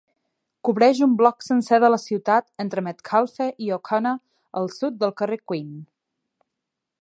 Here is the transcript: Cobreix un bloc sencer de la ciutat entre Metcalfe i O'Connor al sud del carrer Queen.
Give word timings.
Cobreix 0.67 1.01
un 1.07 1.11
bloc 1.19 1.43
sencer 1.47 1.79
de 1.83 1.91
la 1.95 1.99
ciutat 2.03 2.47
entre 2.65 2.85
Metcalfe 2.87 3.49
i 3.67 3.69
O'Connor 3.77 4.17
al 4.63 4.73
sud 4.81 4.99
del 5.05 5.15
carrer 5.23 5.39
Queen. 5.53 5.71